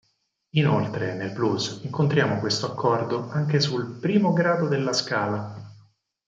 [0.53, 5.61] Inoltre, nel blues incontriamo questo accordo anche sul primo grado della scala.